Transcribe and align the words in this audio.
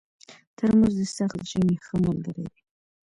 ترموز 0.57 0.93
د 0.99 1.01
سخت 1.17 1.39
ژمي 1.49 1.75
ښه 1.85 1.95
ملګری 2.05 2.45
دی. 2.53 2.61